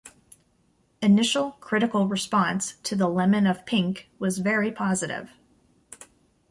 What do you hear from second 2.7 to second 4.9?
to "The Lemon of Pink" was very